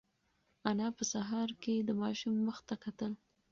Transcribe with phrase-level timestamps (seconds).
[0.69, 3.11] انا په سهار کې د ماشوم مخ ته کتل.